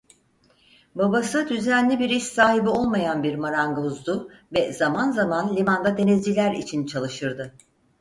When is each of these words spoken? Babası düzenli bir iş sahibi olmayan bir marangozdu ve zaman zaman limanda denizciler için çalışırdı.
Babası 0.95 1.49
düzenli 1.49 1.99
bir 1.99 2.09
iş 2.09 2.23
sahibi 2.23 2.69
olmayan 2.69 3.23
bir 3.23 3.35
marangozdu 3.35 4.31
ve 4.53 4.73
zaman 4.73 5.11
zaman 5.11 5.55
limanda 5.55 5.97
denizciler 5.97 6.51
için 6.51 6.85
çalışırdı. 6.85 7.55